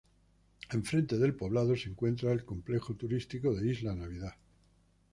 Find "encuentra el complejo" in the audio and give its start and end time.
1.89-2.95